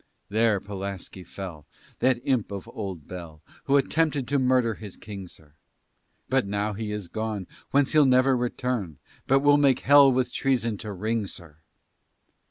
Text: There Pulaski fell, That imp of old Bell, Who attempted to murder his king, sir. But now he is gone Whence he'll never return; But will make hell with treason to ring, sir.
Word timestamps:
There 0.29 0.59
Pulaski 0.59 1.23
fell, 1.23 1.67
That 1.99 2.19
imp 2.23 2.51
of 2.51 2.67
old 2.69 3.07
Bell, 3.07 3.43
Who 3.65 3.77
attempted 3.77 4.27
to 4.29 4.39
murder 4.39 4.73
his 4.73 4.97
king, 4.97 5.27
sir. 5.27 5.53
But 6.27 6.47
now 6.47 6.73
he 6.73 6.91
is 6.91 7.07
gone 7.07 7.45
Whence 7.69 7.91
he'll 7.91 8.07
never 8.07 8.35
return; 8.35 8.97
But 9.27 9.41
will 9.41 9.57
make 9.57 9.81
hell 9.81 10.11
with 10.11 10.33
treason 10.33 10.77
to 10.79 10.91
ring, 10.91 11.27
sir. 11.27 11.57